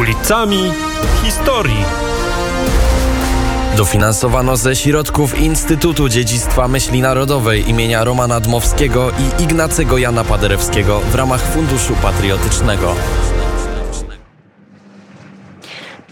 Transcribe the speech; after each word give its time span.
ulicami 0.00 0.72
historii. 1.22 1.84
Dofinansowano 3.76 4.56
ze 4.56 4.76
środków 4.76 5.38
Instytutu 5.38 6.08
Dziedzictwa 6.08 6.68
Myśli 6.68 7.00
Narodowej 7.00 7.70
imienia 7.70 8.04
Romana 8.04 8.40
Dmowskiego 8.40 9.10
i 9.10 9.42
Ignacego 9.42 9.98
Jana 9.98 10.24
Paderewskiego 10.24 11.00
w 11.00 11.14
ramach 11.14 11.42
Funduszu 11.42 11.94
Patriotycznego. 12.02 12.94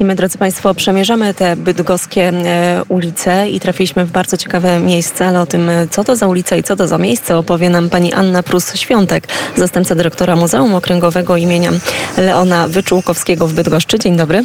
I 0.00 0.04
my, 0.04 0.14
drodzy 0.14 0.38
Państwo, 0.38 0.74
przemierzamy 0.74 1.34
te 1.34 1.56
bydgoskie 1.56 2.28
e, 2.28 2.82
ulice 2.88 3.50
i 3.50 3.60
trafiliśmy 3.60 4.04
w 4.04 4.10
bardzo 4.10 4.36
ciekawe 4.36 4.80
miejsce, 4.80 5.26
ale 5.26 5.40
o 5.40 5.46
tym, 5.46 5.68
e, 5.68 5.88
co 5.88 6.04
to 6.04 6.16
za 6.16 6.26
ulica 6.26 6.56
i 6.56 6.62
co 6.62 6.76
to 6.76 6.86
za 6.88 6.98
miejsce, 6.98 7.36
opowie 7.36 7.70
nam 7.70 7.90
pani 7.90 8.12
Anna 8.12 8.42
Prus-Świątek, 8.42 9.28
zastępca 9.56 9.94
dyrektora 9.94 10.36
Muzeum 10.36 10.74
Okręgowego 10.74 11.36
imienia 11.36 11.70
Leona 12.16 12.68
Wyczółkowskiego 12.68 13.46
w 13.46 13.52
Bydgoszczy. 13.52 13.98
Dzień 13.98 14.16
dobry. 14.16 14.44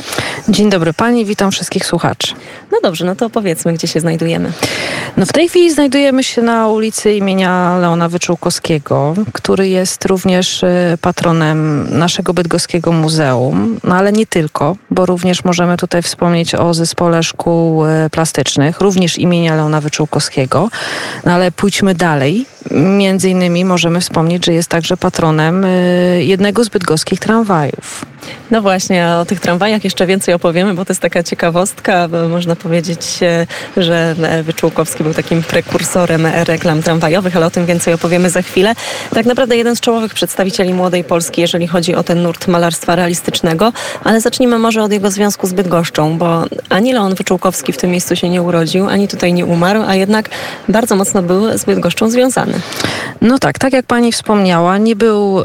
Dzień 0.50 0.70
dobry 0.70 0.94
Pani, 0.94 1.26
witam 1.26 1.52
wszystkich 1.52 1.86
słuchaczy. 1.86 2.34
No 2.72 2.78
dobrze, 2.84 3.06
no 3.06 3.16
to 3.16 3.26
opowiedzmy, 3.26 3.74
gdzie 3.74 3.88
się 3.88 4.00
znajdujemy. 4.00 4.52
No 5.18 5.26
w 5.26 5.34
tej 5.34 5.50
chwili 5.50 5.72
znajdujemy 5.72 6.24
się 6.24 6.42
na 6.42 6.68
ulicy 6.68 7.14
imienia 7.14 7.78
Leona 7.78 8.10
Wyczółkowskiego, 8.10 9.14
który 9.34 9.68
jest 9.68 10.06
również 10.06 10.64
e, 10.64 10.98
patronem 11.02 11.88
naszego 11.98 12.34
bydgoskiego 12.34 12.92
muzeum, 12.92 13.80
no 13.84 13.96
ale 13.96 14.12
nie 14.12 14.28
tylko, 14.28 14.76
bo 14.92 15.06
również 15.06 15.43
możemy 15.46 15.78
tutaj 15.78 16.02
wspomnieć 16.02 16.56
o 16.56 16.74
zespole 16.74 17.24
szkół 17.24 17.86
e, 17.86 18.10
plastycznych, 18.10 18.82
również 18.82 19.18
imienia 19.18 19.56
Leona 19.56 19.82
Wyczółkowskiego. 19.82 20.70
No 21.26 21.32
ale 21.32 21.52
pójdźmy 21.52 21.96
dalej. 21.96 22.46
Między 22.72 23.30
innymi 23.30 23.66
możemy 23.66 24.02
wspomnieć, 24.02 24.46
że 24.46 24.54
jest 24.54 24.70
także 24.70 24.98
patronem 24.98 25.66
e, 25.66 25.70
jednego 26.24 26.64
z 26.64 26.70
bydgoskich 26.70 27.20
tramwajów. 27.20 28.13
No 28.52 28.62
właśnie, 28.62 29.08
o 29.08 29.26
tych 29.26 29.40
tramwajach 29.40 29.84
jeszcze 29.84 30.06
więcej 30.06 30.34
opowiemy, 30.34 30.74
bo 30.74 30.86
to 30.86 30.92
jest 30.92 31.02
taka 31.02 31.24
ciekawostka. 31.24 32.10
Można 32.30 32.56
powiedzieć, 32.56 33.20
e, 33.22 33.48
że 33.78 34.16
Wyczółkowski 34.44 35.04
był 35.04 35.14
takim 35.14 35.44
prekursorem 35.44 36.26
reklam 36.26 36.84
tramwajowych, 36.84 37.36
ale 37.36 37.46
o 37.46 37.52
tym 37.52 37.66
więcej 37.66 37.94
opowiemy 37.94 38.30
za 38.30 38.42
chwilę. 38.42 38.74
Tak 39.14 39.26
naprawdę 39.26 39.58
jeden 39.58 39.76
z 39.76 39.80
czołowych 39.80 40.14
przedstawicieli 40.14 40.74
młodej 40.74 41.04
Polski, 41.04 41.42
jeżeli 41.42 41.68
chodzi 41.68 41.96
o 41.96 42.04
ten 42.04 42.22
nurt 42.22 42.48
malarstwa 42.48 42.96
realistycznego, 42.96 43.74
ale 44.04 44.22
zacznijmy 44.22 44.60
może 44.60 44.84
od 44.84 44.92
jego 44.92 45.12
związku 45.12 45.48
z 45.48 45.54
Bydgoszczą, 45.54 46.18
bo 46.18 46.44
ani 46.70 46.94
Leon 46.94 47.16
Wyczółkowski 47.16 47.74
w 47.74 47.78
tym 47.78 47.92
miejscu 47.92 48.16
się 48.16 48.30
nie 48.30 48.42
urodził, 48.42 48.90
ani 48.90 49.08
tutaj 49.08 49.34
nie 49.34 49.46
umarł, 49.46 49.82
a 49.88 49.96
jednak 49.96 50.30
bardzo 50.70 50.96
mocno 50.96 51.24
był 51.24 51.58
z 51.58 51.66
Bydgoszczą 51.66 52.10
związany. 52.10 52.54
No 53.22 53.40
tak, 53.40 53.60
tak 53.60 53.74
jak 53.74 53.86
pani 53.86 54.12
wspomniała, 54.12 54.78
nie 54.78 54.96
był 54.96 55.38
yy, 55.38 55.44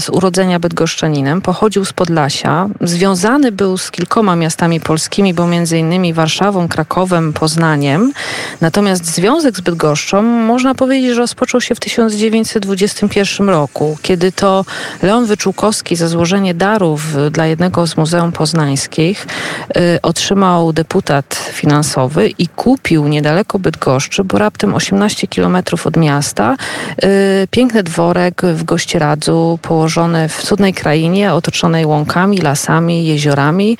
z 0.00 0.08
urodzenia 0.12 0.58
bydgoszczaninem, 0.58 1.40
pochodził 1.40 1.81
z 1.84 1.92
Podlasia, 1.92 2.68
związany 2.80 3.52
był 3.52 3.78
z 3.78 3.90
kilkoma 3.90 4.36
miastami 4.36 4.80
polskimi, 4.80 5.34
bo 5.34 5.46
między 5.46 5.78
innymi 5.78 6.12
Warszawą, 6.12 6.68
Krakowem, 6.68 7.32
Poznaniem. 7.32 8.12
Natomiast 8.60 9.04
związek 9.04 9.56
z 9.56 9.60
Bydgoszczą 9.60 10.22
można 10.22 10.74
powiedzieć, 10.74 11.14
że 11.14 11.20
rozpoczął 11.20 11.60
się 11.60 11.74
w 11.74 11.80
1921 11.80 13.48
roku, 13.48 13.98
kiedy 14.02 14.32
to 14.32 14.64
Leon 15.02 15.26
Wyczółkowski 15.26 15.96
za 15.96 16.08
złożenie 16.08 16.54
darów 16.54 17.02
dla 17.30 17.46
jednego 17.46 17.86
z 17.86 17.96
muzeum 17.96 18.32
poznańskich 18.32 19.26
yy, 19.74 19.98
otrzymał 20.02 20.72
deputat 20.72 21.50
finansowy 21.52 22.28
i 22.28 22.48
kupił 22.48 23.08
niedaleko 23.08 23.58
Bydgoszczy, 23.58 24.24
bo 24.24 24.38
raptem 24.38 24.74
18 24.74 25.26
kilometrów 25.26 25.86
od 25.86 25.96
miasta, 25.96 26.56
yy, 27.02 27.08
piękny 27.50 27.82
dworek 27.82 28.42
w 28.42 28.64
Gościeradzu, 28.64 29.58
położony 29.62 30.28
w 30.28 30.42
cudnej 30.42 30.74
krainie, 30.74 31.34
otoczonej 31.72 31.86
łąkami, 31.86 32.38
lasami, 32.38 33.06
jeziorami, 33.06 33.78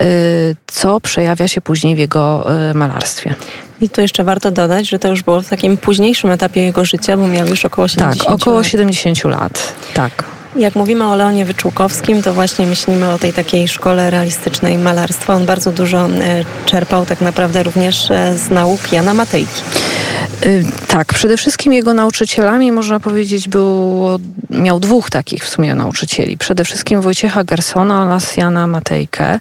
yy, 0.00 0.06
co 0.66 1.00
przejawia 1.00 1.48
się 1.48 1.60
później 1.60 1.96
w 1.96 1.98
jego 1.98 2.46
yy, 2.68 2.74
malarstwie. 2.74 3.34
I 3.80 3.88
tu 3.88 4.00
jeszcze 4.00 4.24
warto 4.24 4.50
dodać, 4.50 4.88
że 4.88 4.98
to 4.98 5.08
już 5.08 5.22
było 5.22 5.42
w 5.42 5.48
takim 5.48 5.76
późniejszym 5.76 6.30
etapie 6.30 6.62
jego 6.62 6.84
życia, 6.84 7.16
bo 7.16 7.28
miał 7.28 7.46
już 7.46 7.64
około 7.64 7.88
70 7.88 8.24
Tak, 8.24 8.34
około 8.34 8.56
lat. 8.56 8.66
70 8.66 9.24
lat. 9.24 9.74
Tak. 9.94 10.24
Jak 10.56 10.74
mówimy 10.74 11.08
o 11.08 11.16
Leonie 11.16 11.44
Wyczółkowskim, 11.44 12.22
to 12.22 12.34
właśnie 12.34 12.66
myślimy 12.66 13.10
o 13.10 13.18
tej 13.18 13.32
takiej 13.32 13.68
szkole 13.68 14.10
realistycznej 14.10 14.78
malarstwa. 14.78 15.34
On 15.34 15.46
bardzo 15.46 15.72
dużo 15.72 16.06
e, 16.06 16.44
czerpał 16.66 17.06
tak 17.06 17.20
naprawdę 17.20 17.62
również 17.62 18.10
e, 18.10 18.38
z 18.38 18.50
nauk 18.50 18.92
Jana 18.92 19.14
Matejki. 19.14 19.62
Y, 20.46 20.64
Tak, 20.88 21.14
przede 21.14 21.36
wszystkim 21.36 21.72
jego 21.72 21.94
nauczycielami, 21.94 22.72
można 22.72 23.00
powiedzieć, 23.00 23.48
było, 23.48 24.18
miał 24.50 24.80
dwóch 24.80 25.10
takich 25.10 25.44
w 25.44 25.48
sumie 25.48 25.74
nauczycieli. 25.74 26.38
Przede 26.38 26.64
wszystkim 26.64 27.00
Wojciecha 27.00 27.44
Gersona 27.44 28.02
oraz 28.02 28.36
Jana 28.36 28.66
Matejkę. 28.66 29.38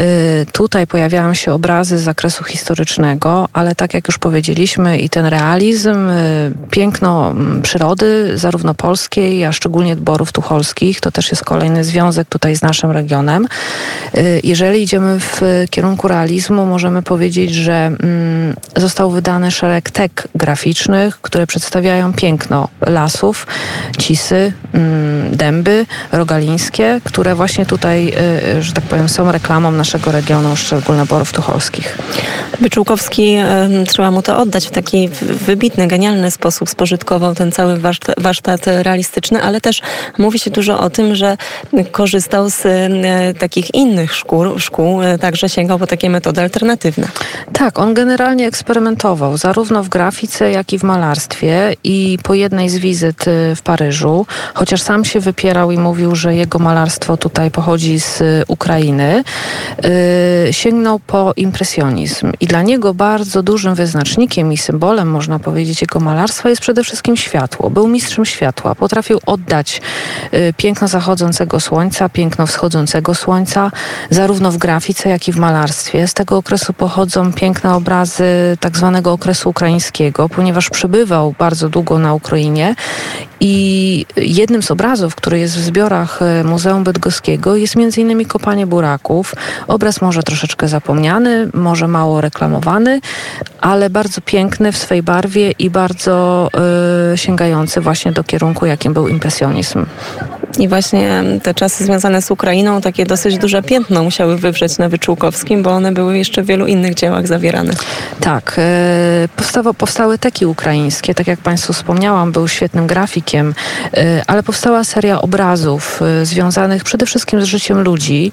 Y, 0.00 0.46
Tutaj 0.52 0.86
pojawiają 0.86 1.34
się 1.34 1.52
obrazy 1.52 1.98
z 1.98 2.02
zakresu 2.02 2.44
historycznego, 2.44 3.48
ale 3.52 3.74
tak 3.74 3.94
jak 3.94 4.08
już 4.08 4.18
powiedzieliśmy, 4.18 4.98
i 4.98 5.10
ten 5.10 5.26
realizm, 5.26 6.08
y, 6.08 6.52
piękno 6.70 7.30
mm, 7.30 7.62
przyrody, 7.62 8.38
zarówno 8.38 8.74
polskiej, 8.74 9.44
a 9.44 9.52
szczególnie 9.52 9.96
dborów 9.96 10.32
tucholskich, 10.32 11.00
to 11.00 11.10
też 11.10 11.30
jest 11.30 11.44
kolejny 11.44 11.84
związek 11.84 12.28
tutaj 12.28 12.56
z 12.56 12.62
naszym 12.62 12.90
regionem. 12.90 13.48
Jeżeli 14.42 14.82
idziemy 14.82 15.20
w 15.20 15.40
kierunku 15.70 16.08
realizmu, 16.08 16.66
możemy 16.66 17.02
powiedzieć, 17.02 17.54
że 17.54 17.74
mm, 17.74 18.56
został 18.76 19.10
wydany 19.10 19.50
szereg 19.50 19.90
tek 19.90 20.25
graficznych, 20.34 21.20
które 21.20 21.46
przedstawiają 21.46 22.12
piękno 22.12 22.68
lasów, 22.80 23.46
cisy, 23.98 24.52
mm, 24.72 25.36
dęby 25.36 25.86
rogalińskie, 26.12 27.00
które 27.04 27.34
właśnie 27.34 27.66
tutaj, 27.66 28.12
y, 28.58 28.62
że 28.62 28.72
tak 28.72 28.84
powiem, 28.84 29.08
są 29.08 29.32
reklamą 29.32 29.70
naszego 29.70 30.12
regionu, 30.12 30.56
szczególnie 30.56 31.04
borów 31.04 31.32
tucholskich. 31.32 31.98
Wyczółkowski, 32.60 33.34
e, 33.34 33.68
trzeba 33.88 34.10
mu 34.10 34.22
to 34.22 34.38
oddać, 34.38 34.66
w 34.66 34.70
taki 34.70 35.08
wybitny, 35.46 35.86
genialny 35.86 36.30
sposób 36.30 36.70
spożytkował 36.70 37.34
ten 37.34 37.52
cały 37.52 37.80
warsztat, 38.18 38.66
realistyczny, 38.66 39.42
ale 39.42 39.60
też 39.60 39.82
mówi 40.18 40.38
się 40.38 40.50
dużo 40.50 40.80
o 40.80 40.90
tym, 40.90 41.14
że 41.14 41.36
korzystał 41.92 42.50
z 42.50 42.62
takich 43.38 43.74
innych 43.74 44.14
szkół, 44.14 44.58
szkół 44.58 45.00
także 45.20 45.48
sięgał 45.48 45.78
po 45.78 45.86
takie 45.86 46.10
metody 46.10 46.40
alternatywne. 46.40 47.08
Tak, 47.52 47.78
on 47.78 47.94
generalnie 47.94 48.46
eksperymentował 48.46 49.36
zarówno 49.36 49.82
w 49.82 49.88
grafice, 50.16 50.50
jak 50.50 50.72
i 50.72 50.78
w 50.78 50.82
malarstwie 50.82 51.74
i 51.84 52.18
po 52.22 52.34
jednej 52.34 52.68
z 52.68 52.78
wizyt 52.78 53.28
y, 53.28 53.56
w 53.56 53.62
Paryżu, 53.62 54.26
chociaż 54.54 54.82
sam 54.82 55.04
się 55.04 55.20
wypierał 55.20 55.70
i 55.70 55.78
mówił, 55.78 56.14
że 56.14 56.34
jego 56.34 56.58
malarstwo 56.58 57.16
tutaj 57.16 57.50
pochodzi 57.50 58.00
z 58.00 58.20
y, 58.20 58.44
Ukrainy, 58.48 59.24
y, 60.48 60.52
sięgnął 60.52 60.98
po 60.98 61.32
impresjonizm. 61.36 62.32
I 62.40 62.46
dla 62.46 62.62
niego 62.62 62.94
bardzo 62.94 63.42
dużym 63.42 63.74
wyznacznikiem 63.74 64.52
i 64.52 64.56
symbolem, 64.56 65.10
można 65.10 65.38
powiedzieć, 65.38 65.80
jego 65.80 66.00
malarstwa 66.00 66.48
jest 66.48 66.62
przede 66.62 66.84
wszystkim 66.84 67.16
światło. 67.16 67.70
Był 67.70 67.88
mistrzem 67.88 68.24
światła. 68.24 68.74
Potrafił 68.74 69.20
oddać 69.26 69.80
y, 70.34 70.54
piękno 70.56 70.88
zachodzącego 70.88 71.60
słońca, 71.60 72.08
piękno 72.08 72.46
wschodzącego 72.46 73.14
słońca, 73.14 73.70
zarówno 74.10 74.52
w 74.52 74.56
grafice, 74.56 75.08
jak 75.08 75.28
i 75.28 75.32
w 75.32 75.36
malarstwie. 75.36 76.08
Z 76.08 76.14
tego 76.14 76.36
okresu 76.36 76.72
pochodzą 76.72 77.32
piękne 77.32 77.74
obrazy 77.74 78.24
tak 78.60 78.76
zwanego 78.76 79.12
okresu 79.12 79.50
ukraińskiego, 79.50 79.66
ponieważ 80.28 80.70
przebywał 80.70 81.34
bardzo 81.38 81.68
długo 81.68 81.98
na 81.98 82.14
Ukrainie 82.14 82.74
i 83.40 84.06
jednym 84.16 84.62
z 84.62 84.70
obrazów, 84.70 85.14
który 85.14 85.38
jest 85.38 85.56
w 85.56 85.60
zbiorach 85.60 86.22
e, 86.22 86.44
Muzeum 86.44 86.84
Bydgoskiego 86.84 87.56
jest 87.56 87.76
innymi 87.98 88.26
kopanie 88.26 88.66
buraków. 88.66 89.34
Obraz 89.68 90.00
może 90.00 90.22
troszeczkę 90.22 90.68
zapomniany, 90.68 91.48
może 91.54 91.88
mało 91.88 92.20
reklamowany, 92.20 93.00
ale 93.60 93.90
bardzo 93.90 94.20
piękny 94.20 94.72
w 94.72 94.78
swej 94.78 95.02
barwie 95.02 95.50
i 95.50 95.70
bardzo 95.70 96.48
e, 97.12 97.18
sięgający 97.18 97.80
właśnie 97.80 98.12
do 98.12 98.24
kierunku, 98.24 98.66
jakim 98.66 98.92
był 98.92 99.08
impresjonizm. 99.08 99.86
I 100.58 100.68
właśnie 100.68 101.22
te 101.42 101.54
czasy 101.54 101.84
związane 101.84 102.22
z 102.22 102.30
Ukrainą, 102.30 102.80
takie 102.80 103.06
dosyć 103.06 103.38
duże 103.38 103.62
piętno 103.62 104.02
musiały 104.02 104.38
wywrzeć 104.38 104.78
na 104.78 104.88
Wyczółkowskim, 104.88 105.62
bo 105.62 105.70
one 105.70 105.92
były 105.92 106.18
jeszcze 106.18 106.42
w 106.42 106.46
wielu 106.46 106.66
innych 106.66 106.94
dziełach 106.94 107.26
zawierane. 107.26 107.72
Tak, 108.20 108.56
e, 108.58 109.28
powstało, 109.36 109.74
powstały 109.74 110.18
teki 110.18 110.46
ukraińskie, 110.46 111.14
tak 111.14 111.26
jak 111.26 111.38
Państwu 111.38 111.72
wspomniałam, 111.72 112.32
był 112.32 112.48
świetnym 112.48 112.86
grafikiem, 112.86 113.54
e, 113.94 114.22
ale 114.26 114.42
powstała 114.42 114.84
seria 114.84 115.20
obrazów 115.22 116.02
e, 116.02 116.26
związanych 116.26 116.84
przede 116.84 117.06
wszystkim 117.06 117.40
z 117.40 117.44
życiem 117.44 117.82
ludzi, 117.82 118.32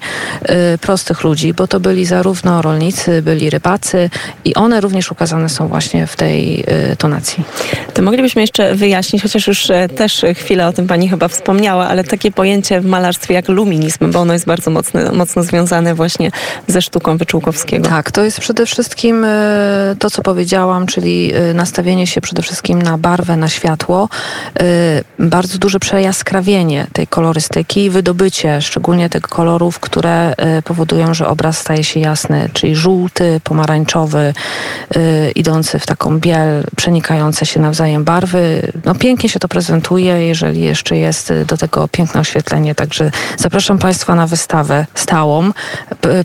prostych 0.82 1.24
ludzi, 1.24 1.54
bo 1.54 1.68
to 1.68 1.80
byli 1.80 2.06
zarówno 2.06 2.62
rolnicy, 2.62 3.22
byli 3.22 3.50
rybacy 3.50 4.10
i 4.46 4.56
one 4.56 4.82
również 4.82 5.12
ukazane 5.12 5.50
są 5.50 5.68
właśnie 5.68 6.08
w 6.08 6.16
tej 6.16 6.66
tonacji. 6.98 7.44
To 7.94 8.02
moglibyśmy 8.02 8.42
jeszcze 8.42 8.76
wyjaśnić, 8.76 9.24
chociaż 9.24 9.48
już 9.48 9.68
też 9.96 10.26
chwilę 10.36 10.68
o 10.68 10.74
tym 10.74 10.88
pani 10.88 11.10
chyba 11.10 11.28
wspomniała, 11.28 11.88
ale 11.88 12.04
takie 12.14 12.32
pojęcie 12.32 12.82
w 12.82 12.86
malarstwie 12.86 13.34
jak 13.34 13.50
luminizm, 13.50 14.12
bo 14.12 14.20
ono 14.20 14.34
jest 14.34 14.46
bardzo 14.46 14.72
mocno, 14.72 15.00
mocno 15.14 15.44
związane 15.44 15.96
właśnie 15.96 16.32
ze 16.68 16.82
sztuką 16.82 17.18
Wyczółkowskiego. 17.18 17.90
Tak, 17.90 18.12
to 18.12 18.24
jest 18.24 18.40
przede 18.40 18.66
wszystkim 18.66 19.26
e, 19.26 19.96
to, 20.00 20.10
co 20.10 20.22
powiedziałam, 20.22 20.88
czyli 20.88 21.34
nastawienie 21.54 22.08
się 22.08 22.22
przede 22.22 22.42
wszystkim 22.42 22.82
na 22.82 22.98
barwę, 22.98 23.38
na 23.38 23.50
światło, 23.50 24.10
bardzo 25.20 25.58
duże 25.58 25.80
przejaskrawienie 25.80 26.88
tej 26.94 27.08
kolorystyki, 27.08 27.90
wydobycie 27.90 28.62
szczególnie 28.62 29.10
tych 29.10 29.22
kolorów, 29.22 29.80
które 29.80 30.34
powodują, 30.64 31.14
że 31.14 31.28
obraz 31.28 31.58
staje 31.58 31.84
się 31.84 32.00
jasny, 32.00 32.50
czyli 32.54 32.76
żółty, 32.76 33.42
pomarańczowy, 33.44 34.34
idący 35.36 35.80
w 35.80 35.86
taką 35.86 36.20
biel, 36.20 36.64
przenikające 36.76 37.46
się 37.46 37.60
nawzajem 37.60 38.04
barwy. 38.04 38.72
No 38.86 38.96
pięknie 38.96 39.30
się 39.30 39.40
to 39.40 39.48
prezentuje, 39.48 40.28
jeżeli 40.28 40.62
jeszcze 40.62 40.98
jest 40.98 41.34
do 41.48 41.58
tego 41.58 41.88
piękne 42.04 42.22
oświetlenie, 42.22 42.76
także 42.76 43.12
zapraszam 43.38 43.80
Państwa 43.80 44.16
na 44.16 44.28
wystawę 44.28 44.86
stałą, 44.96 45.52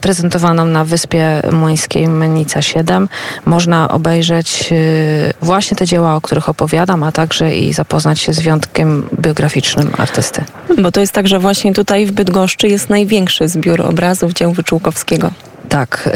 prezentowaną 0.01 0.65
na 0.65 0.85
Wyspie 0.85 1.43
Młyńskiej 1.53 2.09
Mennica 2.09 2.63
7. 2.63 3.09
Można 3.45 3.89
obejrzeć 3.89 4.69
y, 4.73 5.33
właśnie 5.43 5.77
te 5.77 5.87
dzieła, 5.87 6.15
o 6.15 6.21
których 6.21 6.49
opowiadam, 6.49 7.03
a 7.03 7.13
także 7.13 7.57
i 7.57 7.73
zapoznać 7.73 8.21
się 8.21 8.33
z 8.33 8.41
wyjątkiem 8.41 9.09
biograficznym 9.21 9.91
artysty. 9.99 10.45
Bo 10.79 10.93
to 10.93 11.01
jest 11.01 11.13
tak, 11.13 11.29
że 11.29 11.39
właśnie 11.39 11.75
tutaj 11.75 12.07
w 12.07 12.13
Bydgoszczy 12.13 12.69
jest 12.69 12.91
największy 12.91 13.49
zbiór 13.49 13.81
obrazów 13.83 14.33
dzieł 14.33 14.53
Wyczółkowskiego. 14.53 15.31
Tak, 15.69 16.11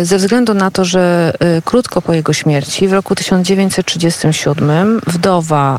y, 0.00 0.04
ze 0.04 0.18
względu 0.18 0.54
na 0.54 0.70
to, 0.70 0.84
że 0.84 1.32
y, 1.58 1.62
krótko 1.62 2.02
po 2.02 2.14
jego 2.14 2.32
śmierci, 2.32 2.88
w 2.88 2.92
roku 2.92 3.14
1937, 3.14 5.00
wdowa 5.06 5.78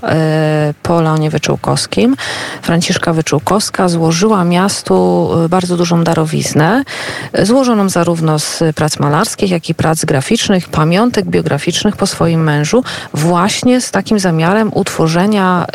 y, 0.70 0.74
po 0.84 1.02
Leonie 1.02 1.30
Wyczółkowskim, 1.30 2.16
Franciszka 2.62 3.14
Wyczółkowska, 3.14 3.90
złożyła 3.90 4.44
miastu 4.44 5.30
bardzo 5.50 5.78
dużą 5.78 6.04
darowiznę, 6.04 6.84
złożoną 7.44 7.90
zarówno 7.90 8.40
z 8.40 8.64
prac 8.76 9.00
malarskich, 9.00 9.52
jak 9.52 9.70
i 9.70 9.76
prac 9.76 10.06
graficznych, 10.06 10.70
pamiątek 10.70 11.26
biograficznych 11.26 11.96
po 11.96 12.08
swoim 12.08 12.44
mężu, 12.44 12.84
właśnie 13.14 13.82
z 13.82 13.92
takim 13.92 14.20
zamiarem 14.20 14.72
utworzenia 14.74 15.66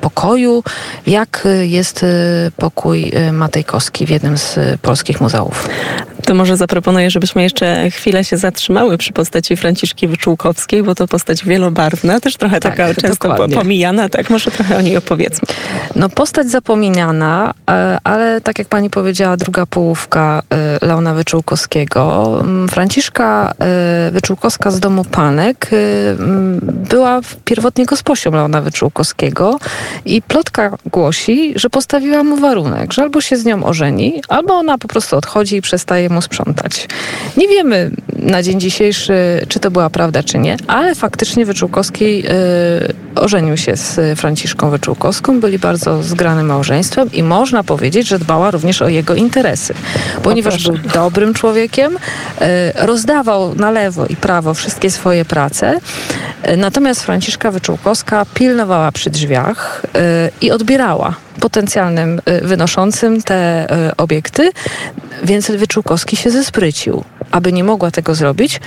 pokoju, 0.00 0.62
jak 1.06 1.48
jest 1.60 2.06
pokój 2.56 3.12
Matejkowski 3.32 4.06
w 4.06 4.10
jednym 4.10 4.38
z 4.38 4.58
polskich 4.82 5.20
muzeów. 5.20 5.68
To 6.30 6.34
może 6.34 6.56
zaproponuję, 6.56 7.10
żebyśmy 7.10 7.42
jeszcze 7.42 7.90
chwilę 7.90 8.24
się 8.24 8.36
zatrzymały 8.36 8.98
przy 8.98 9.12
postaci 9.12 9.56
Franciszki 9.56 10.08
Wyczółkowskiej, 10.08 10.82
bo 10.82 10.94
to 10.94 11.08
postać 11.08 11.44
wielobarwna, 11.44 12.20
też 12.20 12.36
trochę 12.36 12.60
tak, 12.60 12.76
taka 12.76 12.94
często 12.94 13.28
dokładnie. 13.28 13.56
pomijana, 13.56 14.08
tak? 14.08 14.30
Może 14.30 14.50
trochę 14.50 14.76
o 14.76 14.80
niej 14.80 14.96
opowiedzmy. 14.96 15.48
No 15.96 16.08
postać 16.08 16.50
zapominana, 16.50 17.54
e, 17.70 17.98
ale 18.04 18.40
tak 18.40 18.58
jak 18.58 18.68
pani 18.68 18.90
powiedziała, 18.90 19.36
druga 19.36 19.66
połówka 19.66 20.42
e, 20.82 20.86
Leona 20.86 21.14
Wyczółkowskiego. 21.14 22.38
Mm, 22.40 22.68
Franciszka 22.68 23.52
e, 23.58 24.10
Wyczółkowska 24.10 24.70
z 24.70 24.80
domu 24.80 25.04
Panek 25.04 25.70
mm, 25.72 26.60
była 26.62 27.20
pierwotnie 27.44 27.86
gosposią 27.86 28.30
Leona 28.30 28.60
Wyczółkowskiego 28.60 29.58
i 30.04 30.22
plotka 30.22 30.76
głosi, 30.86 31.52
że 31.56 31.70
postawiła 31.70 32.24
mu 32.24 32.36
warunek, 32.36 32.92
że 32.92 33.02
albo 33.02 33.20
się 33.20 33.36
z 33.36 33.44
nią 33.44 33.64
ożeni, 33.64 34.22
albo 34.28 34.54
ona 34.54 34.78
po 34.78 34.88
prostu 34.88 35.16
odchodzi 35.16 35.56
i 35.56 35.62
przestaje 35.62 36.08
mu 36.08 36.19
sprzątać. 36.20 36.88
Nie 37.36 37.48
wiemy 37.48 37.90
na 38.16 38.42
dzień 38.42 38.60
dzisiejszy, 38.60 39.14
czy 39.48 39.60
to 39.60 39.70
była 39.70 39.90
prawda, 39.90 40.22
czy 40.22 40.38
nie, 40.38 40.56
ale 40.66 40.94
faktycznie 40.94 41.46
Wyczółkowski 41.46 42.22
yy, 42.22 42.24
ożenił 43.14 43.56
się 43.56 43.76
z 43.76 44.18
Franciszką 44.18 44.70
Wyczółkowską, 44.70 45.40
byli 45.40 45.58
bardzo 45.58 46.02
zgranym 46.02 46.46
małżeństwem 46.46 47.12
i 47.12 47.22
można 47.22 47.64
powiedzieć, 47.64 48.08
że 48.08 48.18
dbała 48.18 48.50
również 48.50 48.82
o 48.82 48.88
jego 48.88 49.14
interesy, 49.14 49.74
ponieważ 50.22 50.64
był 50.64 50.78
dobrym 50.94 51.34
człowiekiem, 51.34 51.92
yy, 51.92 52.46
rozdawał 52.86 53.54
na 53.54 53.70
lewo 53.70 54.06
i 54.06 54.16
prawo 54.16 54.54
wszystkie 54.54 54.90
swoje 54.90 55.24
prace, 55.24 55.80
yy, 56.46 56.56
natomiast 56.56 57.02
Franciszka 57.02 57.50
Wyczółkowska 57.50 58.26
pilnowała 58.34 58.92
przy 58.92 59.10
drzwiach 59.10 59.82
i 60.40 60.50
odbierała 60.50 61.14
potencjalnym 61.40 62.20
wynoszącym 62.42 63.22
te 63.22 63.66
obiekty, 63.96 64.50
więc 65.24 65.50
Wyczółkowski 65.50 66.16
się 66.16 66.30
zesprycił. 66.30 67.04
Aby 67.30 67.52
nie 67.52 67.64
mogła 67.64 67.90
tego 67.90 68.14
zrobić, 68.14 68.60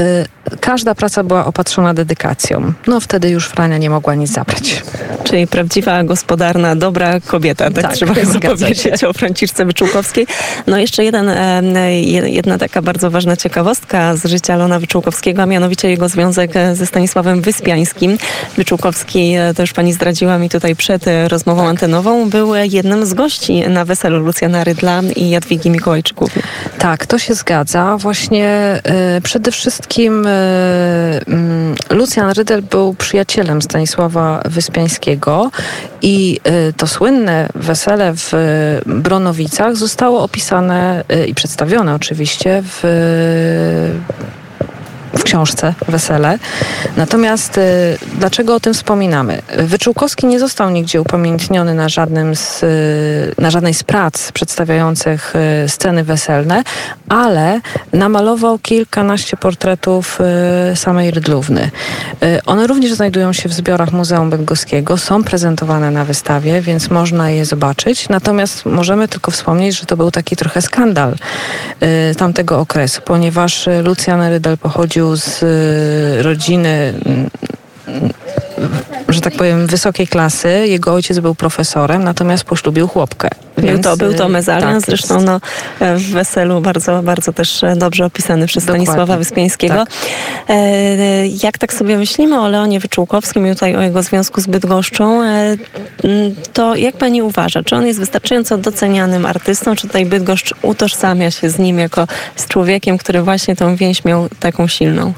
Y, 0.00 0.26
każda 0.60 0.94
praca 0.94 1.24
była 1.24 1.44
opatrzona 1.44 1.94
dedykacją. 1.94 2.72
No 2.86 3.00
wtedy 3.00 3.30
już 3.30 3.46
Frania 3.46 3.78
nie 3.78 3.90
mogła 3.90 4.14
nic 4.14 4.32
zabrać. 4.32 4.82
Czyli 5.24 5.46
prawdziwa 5.46 6.04
gospodarna, 6.04 6.76
dobra 6.76 7.20
kobieta, 7.20 7.70
tak, 7.70 7.82
tak 7.82 7.94
trzeba 7.94 8.14
powiedzieć 8.42 9.04
o 9.04 9.12
Franciszce 9.12 9.66
Wyczółkowskiej. 9.66 10.26
No 10.66 10.78
jeszcze 10.78 11.04
jeden, 11.04 11.30
jedna 12.24 12.58
taka 12.58 12.82
bardzo 12.82 13.10
ważna 13.10 13.36
ciekawostka 13.36 14.16
z 14.16 14.26
życia 14.26 14.56
Lona 14.56 14.78
Wyczółkowskiego, 14.78 15.42
a 15.42 15.46
mianowicie 15.46 15.90
jego 15.90 16.08
związek 16.08 16.56
e, 16.56 16.76
ze 16.76 16.86
Stanisławem 16.86 17.42
Wyspiańskim. 17.42 18.18
Wyczółkowski, 18.56 19.34
e, 19.34 19.54
to 19.54 19.62
już 19.62 19.72
pani 19.72 19.92
zdradziła 19.92 20.38
mi 20.38 20.48
tutaj 20.48 20.76
przed 20.76 21.08
e, 21.08 21.28
rozmową 21.28 21.60
tak. 21.60 21.70
antenową, 21.70 22.30
był 22.30 22.54
jednym 22.54 23.06
z 23.06 23.14
gości 23.14 23.68
na 23.68 23.84
weselu 23.84 24.18
Lucjana 24.18 24.64
Rydla 24.64 25.00
i 25.16 25.30
Jadwigi 25.30 25.70
Mikołajczyków. 25.70 26.30
Tak, 26.78 27.06
to 27.06 27.18
się 27.18 27.34
zgadza. 27.34 27.96
Właśnie 27.96 28.80
przede 29.22 29.52
wszystkim 29.52 30.28
Lucjan 31.90 32.30
Rydel 32.30 32.62
był 32.62 32.94
przyjacielem 32.94 33.62
Stanisława 33.62 34.42
Wyspiańskiego 34.44 35.50
i 36.02 36.40
e, 36.44 36.72
to 36.72 36.86
słynne 36.86 37.48
wesele 37.54 38.12
w 38.16 38.32
Bronowicach 38.86 39.76
zostało 39.76 40.22
opisane 40.22 41.04
e, 41.08 41.26
i 41.26 41.34
przedstawione 41.34 41.94
oczywiście 41.94 42.62
w 42.66 42.82
w 45.18 45.22
książce 45.22 45.74
Wesele. 45.88 46.38
Natomiast 46.96 47.58
y, 47.58 47.98
dlaczego 48.18 48.54
o 48.54 48.60
tym 48.60 48.74
wspominamy? 48.74 49.42
Wyczółkowski 49.58 50.26
nie 50.26 50.40
został 50.40 50.70
nigdzie 50.70 51.00
upamiętniony 51.00 51.74
na, 51.74 51.88
żadnym 51.88 52.36
z, 52.36 52.62
y, 52.62 53.34
na 53.38 53.50
żadnej 53.50 53.74
z 53.74 53.82
prac 53.82 54.32
przedstawiających 54.32 55.32
y, 55.64 55.68
sceny 55.68 56.04
weselne, 56.04 56.62
ale 57.08 57.60
namalował 57.92 58.58
kilkanaście 58.58 59.36
portretów 59.36 60.18
samej 60.74 61.10
Rydlówny. 61.10 61.70
One 62.46 62.66
również 62.66 62.92
znajdują 62.92 63.32
się 63.32 63.48
w 63.48 63.52
zbiorach 63.52 63.92
Muzeum 63.92 64.30
Bydgoskiego, 64.30 64.96
są 64.96 65.24
prezentowane 65.24 65.90
na 65.90 66.04
wystawie, 66.04 66.60
więc 66.60 66.90
można 66.90 67.30
je 67.30 67.44
zobaczyć. 67.44 68.08
Natomiast 68.08 68.66
możemy 68.66 69.08
tylko 69.08 69.30
wspomnieć, 69.30 69.80
że 69.80 69.86
to 69.86 69.96
był 69.96 70.10
taki 70.10 70.36
trochę 70.36 70.62
skandal 70.62 71.14
tamtego 72.18 72.58
okresu, 72.58 73.00
ponieważ 73.04 73.68
Lucjan 73.84 74.28
Rydel 74.28 74.58
pochodził 74.58 74.99
z 75.16 75.42
y, 75.42 76.22
rodziny 76.22 76.94
mm, 77.06 77.30
że 79.08 79.20
tak 79.20 79.34
powiem, 79.34 79.66
wysokiej 79.66 80.06
klasy. 80.06 80.48
Jego 80.66 80.94
ojciec 80.94 81.18
był 81.18 81.34
profesorem, 81.34 82.04
natomiast 82.04 82.44
poślubił 82.44 82.88
chłopkę. 82.88 83.28
Był 83.56 83.78
to, 83.78 83.96
był 83.96 84.14
to 84.14 84.28
mezalian, 84.28 84.74
tak, 84.74 84.86
zresztą 84.86 85.20
no, 85.20 85.40
w 85.80 86.10
weselu 86.10 86.60
bardzo, 86.60 87.02
bardzo 87.02 87.32
też 87.32 87.60
dobrze 87.76 88.04
opisany 88.04 88.46
przez 88.46 88.64
Dokładnie. 88.64 88.86
Stanisława 88.86 89.16
Wyspiańskiego. 89.16 89.74
Tak. 89.74 89.88
E, 90.48 91.26
jak 91.26 91.58
tak 91.58 91.72
sobie 91.72 91.96
myślimy 91.96 92.40
o 92.40 92.48
Leonie 92.48 92.80
Wyczółkowskim 92.80 93.46
i 93.46 93.50
tutaj 93.50 93.76
o 93.76 93.80
jego 93.80 94.02
związku 94.02 94.40
z 94.40 94.46
Bydgoszczą, 94.46 95.22
e, 95.22 95.56
to 96.52 96.74
jak 96.74 96.96
pani 96.96 97.22
uważa, 97.22 97.62
czy 97.62 97.76
on 97.76 97.86
jest 97.86 97.98
wystarczająco 97.98 98.58
docenianym 98.58 99.26
artystą, 99.26 99.76
czy 99.76 99.86
tutaj 99.86 100.06
Bydgoszcz 100.06 100.54
utożsamia 100.62 101.30
się 101.30 101.50
z 101.50 101.58
nim 101.58 101.78
jako 101.78 102.06
z 102.36 102.46
człowiekiem, 102.46 102.98
który 102.98 103.22
właśnie 103.22 103.56
tą 103.56 103.76
więź 103.76 104.04
miał 104.04 104.28
taką 104.40 104.68
silną? 104.68 105.12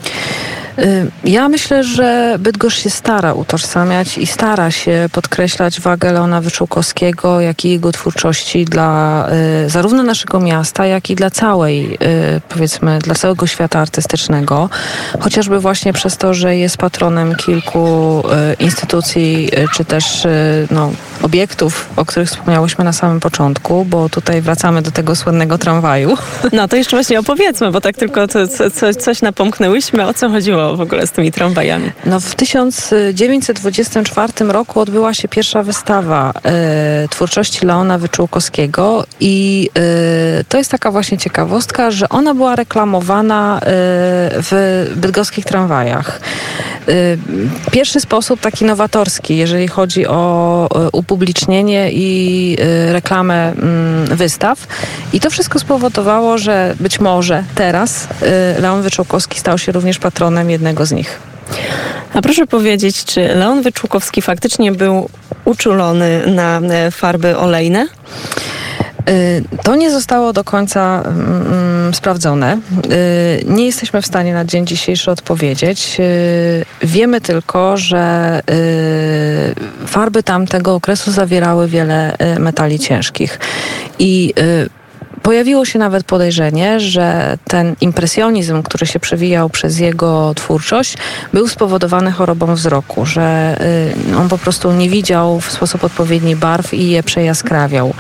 Y, 0.79 1.11
ja 1.25 1.49
myślę, 1.49 1.85
że 1.85 2.37
Bydgoszcz 2.38 2.83
się 2.83 2.91
stara 2.91 3.33
utożsamiać 3.33 4.19
i 4.19 4.26
stara 4.26 4.71
się 4.71 5.09
podkreślać 5.12 5.81
wagę 5.81 6.12
Leona 6.12 6.41
Wyczółkowskiego, 6.41 7.41
jak 7.41 7.64
i 7.64 7.71
jego 7.71 7.93
twórczości 7.93 8.64
dla 8.64 9.26
y, 9.64 9.71
zarówno 9.71 10.02
naszego 10.02 10.41
miasta, 10.41 10.87
jak 10.87 11.11
i 11.11 11.14
dla 11.14 11.31
całej, 11.31 11.95
y, 11.95 11.99
powiedzmy, 12.49 12.99
dla 12.99 13.14
całego 13.14 13.47
świata 13.47 13.81
artystycznego. 13.81 14.71
Chociażby 15.21 15.61
właśnie 15.61 15.93
przez 15.93 16.17
to, 16.17 16.35
że 16.35 16.57
jest 16.57 16.76
patronem 16.76 17.35
kilku 17.35 18.23
instytucji, 18.59 19.50
czy 19.75 19.85
też 19.85 20.26
no, 20.71 20.91
obiektów, 21.23 21.88
o 21.97 22.05
których 22.05 22.29
wspomniałyśmy 22.29 22.85
na 22.85 22.93
samym 22.93 23.21
początku, 23.21 23.85
bo 23.85 24.09
tutaj 24.09 24.43
wracamy 24.43 24.83
do 24.83 24.91
tego 24.91 25.17
słynnego 25.17 25.59
tramwaju. 25.59 26.17
No 26.52 26.69
to 26.69 26.76
jeszcze 26.76 26.97
właśnie 26.97 27.21
opowiedzmy, 27.21 27.71
bo 27.71 27.81
tak 27.81 27.97
tylko 27.97 28.29
to, 28.29 28.38
co, 28.49 28.95
coś 28.95 29.23
napomknęłyśmy, 29.23 30.07
o 30.07 30.14
co 30.14 30.29
chodziło 30.29 30.76
w 30.76 30.81
ogóle 30.81 31.07
z 31.07 31.12
tymi 31.12 31.33
tramwajami? 31.33 31.91
No 32.07 32.21
w 32.21 32.35
1924 32.35 34.33
roku 34.49 34.81
odbyła 34.81 35.14
się 35.14 35.29
pierwsza 35.29 35.62
wystawa 35.62 36.33
e, 36.45 37.09
twórczości 37.11 37.67
Leona 37.67 37.99
Wyczółkowskiego 37.99 39.05
i 39.21 39.71
e, 39.75 40.45
to 40.45 40.59
jest 40.59 40.71
taka 40.71 40.91
właśnie 40.91 41.19
ciekawostka, 41.19 41.91
że 41.91 42.09
ona 42.09 42.35
była 42.35 42.57
reklamowana 42.57 43.57
e, 43.57 43.61
w 44.35 44.87
bydgoskich 44.97 45.45
tramwajach. 45.45 46.21
Pierwszy 47.71 48.00
sposób 48.00 48.41
taki 48.41 48.64
nowatorski, 48.64 49.37
jeżeli 49.37 49.69
chodzi 49.69 50.07
o 50.07 50.69
e, 50.75 50.88
upublicznienie 51.12 51.92
i 51.92 52.57
e, 52.61 52.92
reklamę 52.92 53.52
mm, 53.52 54.16
wystaw. 54.16 54.66
I 55.12 55.21
to 55.21 55.31
wszystko 55.31 55.59
spowodowało, 55.59 56.38
że 56.38 56.75
być 56.81 57.00
może 57.00 57.45
teraz 57.54 58.09
Leon 58.61 58.83
Wyczółkowski 58.83 59.40
stał 59.40 59.59
się 59.59 59.73
również 59.73 59.99
patronem 59.99 60.50
jednego 60.50 60.87
z 60.87 60.92
nich. 60.92 61.19
A 62.14 62.23
proszę 62.23 62.47
powiedzieć, 62.47 63.04
czy 63.04 63.21
Leon 63.21 63.62
Wyczółkowski 63.62 64.23
faktycznie 64.23 64.73
był 64.73 65.09
uczulony 65.45 66.23
na 66.26 66.61
e, 66.61 66.90
farby 66.90 67.37
olejne? 67.37 67.87
Y, 69.09 69.45
to 69.62 69.76
nie 69.76 69.90
zostało 69.90 70.33
do 70.33 70.45
końca 70.45 71.02
mm, 71.07 71.72
sprawdzone. 71.93 72.59
Y, 72.59 73.45
nie 73.47 73.67
jesteśmy 73.67 74.03
w 74.03 74.07
stanie 74.07 74.35
na 74.35 74.45
dzień 74.45 74.67
dzisiejszy 74.67 75.11
odpowiedzieć. 75.11 75.97
Y, 76.01 76.87
wiemy 76.87 77.21
tylko, 77.21 77.77
że 77.77 78.41
farby 79.87 80.23
tamtego 80.23 80.75
okresu 80.75 81.12
zawierały 81.12 81.69
wiele 81.69 82.17
metali 82.39 82.79
ciężkich. 82.79 83.39
I 83.99 84.35
Pojawiło 85.23 85.64
się 85.64 85.79
nawet 85.79 86.05
podejrzenie, 86.05 86.81
że 86.81 87.38
ten 87.45 87.76
impresjonizm, 87.81 88.62
który 88.62 88.87
się 88.87 89.00
przewijał 89.00 89.50
przez 89.50 89.79
jego 89.79 90.35
twórczość, 90.35 90.97
był 91.33 91.49
spowodowany 91.49 92.11
chorobą 92.12 92.55
wzroku, 92.55 93.07
że 93.07 93.57
y, 94.11 94.17
on 94.17 94.29
po 94.29 94.38
prostu 94.38 94.73
nie 94.73 94.91
widział 94.91 95.41
w 95.41 95.52
sposób 95.52 95.85
odpowiedni 95.85 96.37
barw 96.37 96.75
i 96.75 96.91
je 96.91 97.02
przejaskrawiał. 97.02 97.95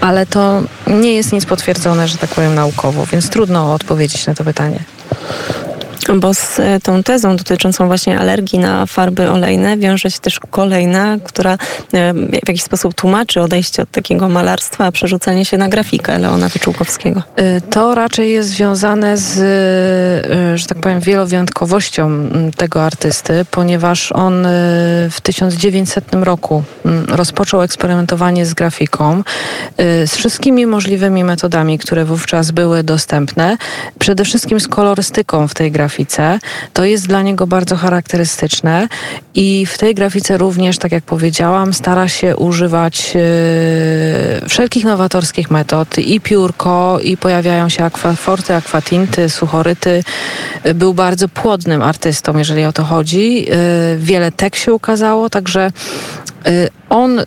Ale 0.00 0.26
to 0.26 0.62
nie 0.86 1.14
jest 1.14 1.32
nic 1.32 1.46
potwierdzone, 1.46 2.08
że 2.08 2.18
tak 2.18 2.30
powiem, 2.30 2.54
naukowo, 2.54 3.06
więc 3.06 3.30
trudno 3.30 3.74
odpowiedzieć 3.74 4.26
na 4.26 4.34
to 4.34 4.44
pytanie. 4.44 4.78
Bo 6.14 6.34
z 6.34 6.60
e, 6.60 6.80
tą 6.80 7.02
tezą 7.02 7.36
dotyczącą 7.36 7.86
właśnie 7.86 8.18
alergii 8.18 8.58
na 8.58 8.86
farby 8.86 9.30
olejne 9.30 9.76
wiąże 9.76 10.10
się 10.10 10.18
też 10.18 10.40
kolejna, 10.50 11.16
która 11.24 11.52
e, 11.52 12.14
w 12.14 12.48
jakiś 12.48 12.62
sposób 12.62 12.94
tłumaczy 12.94 13.40
odejście 13.40 13.82
od 13.82 13.90
takiego 13.90 14.28
malarstwa, 14.28 14.84
a 14.84 14.92
przerzucenie 14.92 15.44
się 15.44 15.56
na 15.56 15.68
grafikę 15.68 16.18
Leona 16.18 16.48
Wyczółkowskiego. 16.48 17.22
E, 17.36 17.60
to 17.60 17.94
raczej 17.94 18.32
jest 18.32 18.48
związane 18.48 19.18
z, 19.18 19.34
że 20.60 20.66
tak 20.66 20.78
powiem, 20.78 21.00
wielowyjątkowością 21.00 22.28
tego 22.56 22.84
artysty, 22.84 23.44
ponieważ 23.50 24.12
on 24.12 24.46
w 25.10 25.20
1900 25.22 26.04
roku 26.12 26.62
rozpoczął 27.08 27.62
eksperymentowanie 27.62 28.46
z 28.46 28.54
grafiką, 28.54 29.22
z 29.78 30.16
wszystkimi 30.16 30.66
możliwymi 30.66 31.24
metodami, 31.24 31.78
które 31.78 32.04
wówczas 32.04 32.50
były 32.50 32.82
dostępne, 32.82 33.56
przede 33.98 34.24
wszystkim 34.24 34.60
z 34.60 34.68
kolorystyką 34.68 35.48
w 35.48 35.54
tej 35.54 35.72
grafii 35.72 35.95
grafice. 35.96 36.38
To 36.72 36.84
jest 36.84 37.06
dla 37.06 37.22
niego 37.22 37.46
bardzo 37.46 37.76
charakterystyczne 37.76 38.88
i 39.34 39.66
w 39.66 39.78
tej 39.78 39.94
grafice 39.94 40.38
również, 40.38 40.78
tak 40.78 40.92
jak 40.92 41.04
powiedziałam, 41.04 41.74
stara 41.74 42.08
się 42.08 42.36
używać 42.36 43.14
yy, 43.14 44.48
wszelkich 44.48 44.84
nowatorskich 44.84 45.50
metod 45.50 45.98
i 45.98 46.20
piórko, 46.20 46.98
i 47.02 47.16
pojawiają 47.16 47.68
się 47.68 47.84
akwaforty, 47.84 48.54
akwatinty, 48.54 49.28
suchoryty. 49.28 50.04
Był 50.74 50.94
bardzo 50.94 51.28
płodnym 51.28 51.82
artystą, 51.82 52.38
jeżeli 52.38 52.64
o 52.64 52.72
to 52.72 52.84
chodzi. 52.84 53.44
Yy, 53.44 53.98
wiele 53.98 54.32
tek 54.32 54.56
się 54.56 54.72
ukazało, 54.72 55.30
także 55.30 55.70
on 56.90 57.20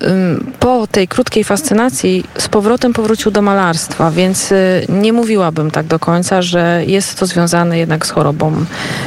po 0.60 0.88
tej 0.88 1.08
krótkiej 1.08 1.44
fascynacji 1.44 2.24
z 2.38 2.48
powrotem 2.48 2.94
powrócił 2.94 3.32
do 3.32 3.42
malarstwa, 3.42 4.12
więc 4.12 4.52
y, 4.52 4.86
nie 4.90 5.14
mówiłabym 5.14 5.72
tak 5.72 5.86
do 5.86 6.00
końca, 6.00 6.42
że 6.42 6.84
jest 6.88 7.20
to 7.20 7.26
związane 7.26 7.78
jednak 7.78 8.06
z 8.06 8.10
chorobą 8.10 8.66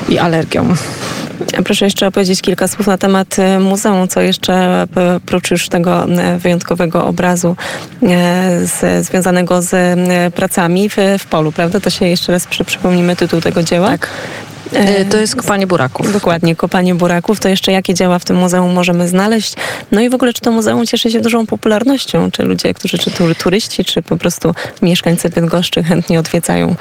i 0.08 0.18
alergią. 0.18 0.74
Proszę 1.64 1.84
jeszcze 1.84 2.06
opowiedzieć 2.06 2.42
kilka 2.42 2.68
słów 2.68 2.86
na 2.86 2.98
temat 2.98 3.36
y, 3.38 3.58
muzeum, 3.58 4.08
co 4.08 4.20
jeszcze 4.20 4.86
oprócz 5.16 5.50
już 5.50 5.68
tego 5.68 6.06
wyjątkowego 6.38 7.06
obrazu 7.06 7.56
z, 8.64 9.06
związanego 9.06 9.62
z 9.62 9.74
pracami 10.34 10.88
w, 10.88 10.96
w 11.18 11.26
polu, 11.26 11.52
prawda? 11.52 11.80
To 11.80 11.90
się 11.90 12.06
jeszcze 12.06 12.32
raz 12.32 12.46
przy, 12.46 12.64
przypomnimy 12.64 13.16
tytuł 13.16 13.40
tego 13.40 13.62
dzieła. 13.62 13.88
Tak. 13.88 14.08
E, 14.72 15.04
to 15.04 15.16
jest 15.16 15.36
kopanie 15.36 15.66
buraków. 15.66 16.12
Dokładnie, 16.12 16.56
kopanie 16.56 16.94
buraków. 16.94 17.40
To 17.40 17.48
jeszcze 17.48 17.72
jakie 17.72 17.94
dzieła 17.94 18.18
w 18.18 18.24
tym 18.24 18.36
muzeum 18.36 18.72
możemy 18.72 19.08
znaleźć? 19.08 19.54
No 19.92 20.00
i 20.00 20.10
w 20.10 20.14
ogóle, 20.14 20.32
czy 20.32 20.40
to 20.40 20.52
muzeum 20.52 20.86
cieszy 20.86 21.10
się 21.10 21.20
dużą 21.20 21.46
popularnością? 21.46 22.30
Czy 22.30 22.42
ludzie, 22.42 22.74
którzy, 22.74 22.98
czy 22.98 23.10
turyści, 23.38 23.84
czy 23.84 24.02
po 24.02 24.16
prostu 24.16 24.54
mieszkańcy 24.82 25.28
Bydgoszczy 25.28 25.82
chętnie 25.82 26.18
odwiedzają? 26.18 26.74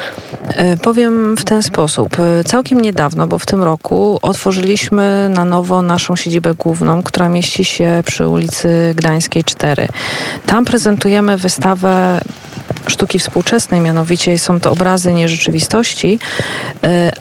E, 0.47 0.77
powiem 0.77 1.37
w 1.37 1.43
ten 1.43 1.63
sposób. 1.63 2.17
E, 2.19 2.43
całkiem 2.43 2.81
niedawno, 2.81 3.27
bo 3.27 3.39
w 3.39 3.45
tym 3.45 3.63
roku 3.63 4.19
otworzyliśmy 4.21 5.29
na 5.29 5.45
nowo 5.45 5.81
naszą 5.81 6.15
siedzibę 6.15 6.53
główną, 6.53 7.03
która 7.03 7.29
mieści 7.29 7.65
się 7.65 8.03
przy 8.05 8.27
ulicy 8.27 8.93
Gdańskiej 8.95 9.43
4. 9.43 9.87
Tam 10.45 10.65
prezentujemy 10.65 11.37
wystawę 11.37 12.21
sztuki 12.87 13.19
współczesnej, 13.19 13.81
mianowicie 13.81 14.39
są 14.39 14.59
to 14.59 14.71
obrazy 14.71 15.13
nierzeczywistości, 15.13 16.19
e, 16.83 17.11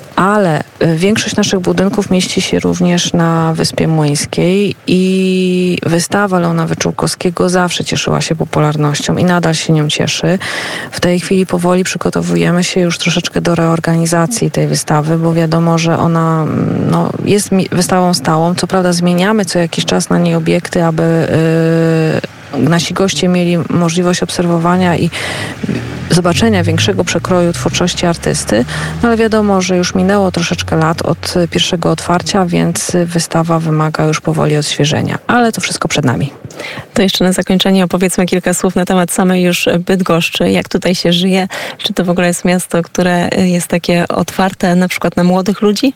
większość 0.97 1.37
naszych 1.37 1.61
budynków 1.61 2.11
mieści 2.11 2.40
się 2.40 2.61
również 2.61 3.12
na 3.12 3.55
Wyspie 3.55 3.88
Młyńskiej 3.88 4.75
i 4.87 5.79
wystawa 5.87 6.38
Leona 6.38 6.67
Wyczółkowskiego 6.67 7.49
zawsze 7.49 7.85
cieszyła 7.85 8.21
się 8.21 8.37
popularnością 8.37 9.17
i 9.17 9.25
nadal 9.25 9.55
się 9.55 9.73
nią 9.73 9.88
cieszy. 9.88 10.38
W 10.90 11.00
tej 11.00 11.21
chwili 11.21 11.47
powoli 11.47 11.85
przygotowujemy 11.85 12.64
się 12.64 12.81
już 12.81 12.99
troszeczkę 12.99 13.40
do 13.40 13.55
reorganizacji 13.55 14.50
tej 14.50 14.67
wystawy, 14.67 15.19
bo 15.19 15.35
wiadomo, 15.35 15.79
że 15.79 15.99
ona 15.99 16.43
mm, 16.43 16.90
no, 16.90 17.12
jest 17.25 17.50
wystawą 17.73 18.14
stałą. 18.14 18.55
Co 18.55 18.67
prawda 18.67 18.93
zmieniamy 18.93 19.45
co 19.45 19.59
jakiś 19.59 19.85
czas 19.85 20.11
na 20.11 20.19
niej 20.19 20.35
obiekty, 20.35 20.85
aby 20.85 21.02
yy, 22.23 22.39
nasi 22.59 22.95
goście 22.95 23.28
mieli 23.28 23.57
możliwość 23.71 24.23
obserwowania 24.23 24.97
i 24.97 25.11
zobaczenia 26.11 26.64
większego 26.64 27.04
przekroju 27.04 27.52
twórczości 27.52 28.07
artysty, 28.07 28.64
no 29.02 29.09
ale 29.09 29.16
wiadomo, 29.16 29.62
że 29.62 29.76
już 29.76 29.95
minęło 29.95 30.30
troszeczkę 30.30 30.76
lat 30.76 31.02
od 31.02 31.35
pierwszego 31.50 31.90
otwarcia, 31.90 32.47
więc 32.47 32.92
wystawa 33.04 33.59
wymaga 33.59 34.04
już 34.04 34.21
powoli 34.21 34.57
odświeżenia, 34.57 35.19
ale 35.26 35.52
to 35.52 35.61
wszystko 35.61 35.88
przed 35.88 36.04
nami. 36.04 36.33
To 36.95 37.02
jeszcze 37.02 37.25
na 37.25 37.33
zakończenie 37.33 37.85
opowiedzmy 37.85 38.26
kilka 38.26 38.54
słów 38.54 38.75
na 38.75 38.85
temat 38.85 39.11
samej 39.12 39.42
już 39.42 39.69
Bydgoszczy. 39.78 40.50
Jak 40.50 40.69
tutaj 40.69 40.95
się 40.95 41.12
żyje? 41.12 41.49
Czy 41.78 41.92
to 41.92 42.04
w 42.04 42.11
ogóle 42.11 42.26
jest 42.26 42.45
miasto, 42.45 42.83
które 42.83 43.28
jest 43.38 43.69
takie 43.69 44.09
otwarte 44.09 44.76
na 44.76 44.88
przykład 44.88 45.16
na 45.16 45.25
młodych 45.25 45.62
ludzi? 45.62 45.95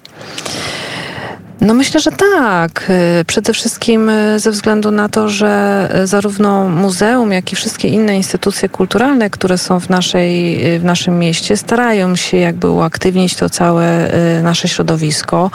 No 1.60 1.74
myślę, 1.74 2.00
że 2.00 2.10
tak. 2.10 2.90
Y, 3.20 3.24
przede 3.24 3.52
wszystkim 3.52 4.08
y, 4.08 4.38
ze 4.38 4.50
względu 4.50 4.90
na 4.90 5.08
to, 5.08 5.28
że 5.28 5.88
y, 6.02 6.06
zarówno 6.06 6.68
muzeum, 6.68 7.32
jak 7.32 7.52
i 7.52 7.56
wszystkie 7.56 7.88
inne 7.88 8.16
instytucje 8.16 8.68
kulturalne, 8.68 9.30
które 9.30 9.58
są 9.58 9.80
w, 9.80 9.88
naszej, 9.88 10.60
w 10.78 10.84
naszym 10.84 11.18
mieście, 11.18 11.56
starają 11.56 12.16
się 12.16 12.36
jakby 12.36 12.70
uaktywnić 12.70 13.36
to 13.36 13.50
całe 13.50 14.10
nasze 14.42 14.68
środowisko. 14.68 15.50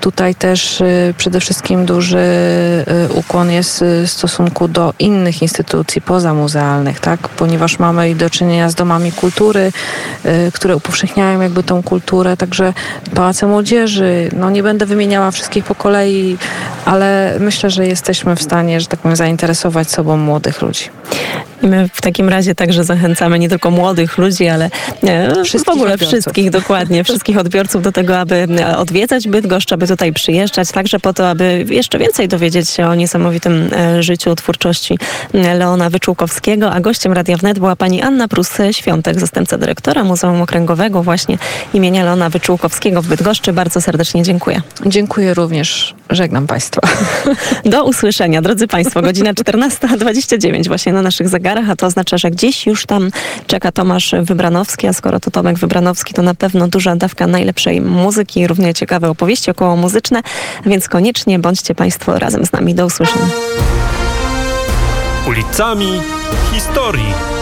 Tutaj 0.00 0.34
też 0.34 0.82
przede 1.16 1.40
wszystkim 1.40 1.86
duży 1.86 2.26
ukłon 3.14 3.50
jest 3.50 3.84
w 4.06 4.10
stosunku 4.10 4.68
do 4.68 4.94
innych 4.98 5.42
instytucji 5.42 6.02
pozamuzealnych, 6.02 7.00
tak? 7.00 7.28
ponieważ 7.28 7.78
mamy 7.78 8.14
do 8.14 8.30
czynienia 8.30 8.70
z 8.70 8.74
domami 8.74 9.12
kultury, 9.12 9.72
które 10.52 10.76
upowszechniają 10.76 11.40
jakby 11.40 11.62
tą 11.62 11.82
kulturę, 11.82 12.36
także 12.36 12.72
Pałace 13.14 13.46
Młodzieży, 13.46 14.30
no 14.36 14.50
nie 14.50 14.62
będę 14.62 14.86
wymieniała 14.86 15.30
wszystkich 15.30 15.51
wszystkich 15.52 15.76
po 15.76 15.82
kolei, 15.82 16.36
ale 16.84 17.36
myślę, 17.40 17.70
że 17.70 17.86
jesteśmy 17.86 18.36
w 18.36 18.42
stanie, 18.42 18.80
że 18.80 18.86
tak 18.86 19.00
powiem, 19.00 19.16
zainteresować 19.16 19.90
sobą 19.90 20.16
młodych 20.16 20.62
ludzi. 20.62 20.84
I 21.62 21.66
my 21.66 21.88
w 21.92 22.00
takim 22.00 22.28
razie 22.28 22.54
także 22.54 22.84
zachęcamy 22.84 23.38
nie 23.38 23.48
tylko 23.48 23.70
młodych 23.70 24.18
ludzi, 24.18 24.48
ale 24.48 24.64
e, 24.64 25.28
w 25.64 25.68
ogóle 25.68 25.92
odbiorców. 25.92 26.08
wszystkich, 26.08 26.50
dokładnie, 26.50 27.04
wszystkich 27.04 27.38
odbiorców 27.38 27.82
do 27.82 27.92
tego, 27.92 28.18
aby 28.18 28.46
e, 28.60 28.76
odwiedzać 28.78 29.28
Bydgoszcz, 29.28 29.72
aby 29.72 29.86
tutaj 29.86 30.12
przyjeżdżać, 30.12 30.72
także 30.72 31.00
po 31.00 31.12
to, 31.12 31.28
aby 31.28 31.64
jeszcze 31.68 31.98
więcej 31.98 32.28
dowiedzieć 32.28 32.70
się 32.70 32.86
o 32.86 32.94
niesamowitym 32.94 33.70
e, 33.72 34.02
życiu, 34.02 34.34
twórczości 34.34 34.98
Leona 35.34 35.90
Wyczółkowskiego, 35.90 36.72
a 36.72 36.80
gościem 36.80 37.12
Radia 37.12 37.36
Wnet 37.36 37.58
była 37.58 37.76
pani 37.76 38.02
Anna 38.02 38.28
Prus-Świątek, 38.28 39.20
zastępca 39.20 39.58
dyrektora 39.58 40.04
Muzeum 40.04 40.42
Okręgowego 40.42 41.02
właśnie 41.02 41.38
imienia 41.74 42.04
Leona 42.04 42.30
Wyczółkowskiego 42.30 43.02
w 43.02 43.06
Bydgoszczy. 43.06 43.52
Bardzo 43.52 43.80
serdecznie 43.80 44.22
dziękuję. 44.22 44.62
Dziękuję 44.86 45.31
również. 45.34 45.94
Żegnam 46.10 46.46
Państwa. 46.46 46.80
Do 47.64 47.84
usłyszenia, 47.84 48.42
drodzy 48.42 48.66
Państwo. 48.66 49.02
Godzina 49.02 49.32
14.29 49.42 50.68
właśnie 50.68 50.92
na 50.92 51.02
naszych 51.02 51.28
zegarach 51.28 51.70
a 51.70 51.76
to 51.76 51.86
oznacza, 51.86 52.18
że 52.18 52.30
gdzieś 52.30 52.66
już 52.66 52.86
tam 52.86 53.10
czeka 53.46 53.72
Tomasz 53.72 54.14
Wybranowski, 54.22 54.86
a 54.86 54.92
skoro 54.92 55.20
to 55.20 55.30
Tomek 55.30 55.58
Wybranowski, 55.58 56.14
to 56.14 56.22
na 56.22 56.34
pewno 56.34 56.68
duża 56.68 56.96
dawka 56.96 57.26
najlepszej 57.26 57.80
muzyki 57.80 58.40
i 58.40 58.46
równie 58.46 58.74
ciekawe 58.74 59.10
opowieści 59.10 59.50
około 59.50 59.76
muzyczne, 59.76 60.22
więc 60.66 60.88
koniecznie 60.88 61.38
bądźcie 61.38 61.74
Państwo 61.74 62.18
razem 62.18 62.46
z 62.46 62.52
nami. 62.52 62.74
Do 62.74 62.86
usłyszenia. 62.86 63.26
Ulicami 65.28 66.00
historii. 66.52 67.41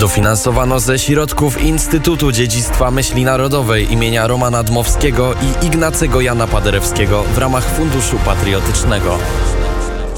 Dofinansowano 0.00 0.80
ze 0.80 0.98
środków 0.98 1.62
Instytutu 1.62 2.32
Dziedzictwa 2.32 2.90
Myśli 2.90 3.24
Narodowej 3.24 3.92
imienia 3.92 4.26
Romana 4.26 4.62
Dmowskiego 4.62 5.34
i 5.34 5.66
Ignacego 5.66 6.20
Jana 6.20 6.46
Paderewskiego 6.46 7.22
w 7.22 7.38
ramach 7.38 7.64
Funduszu 7.64 8.16
Patriotycznego. 8.24 9.18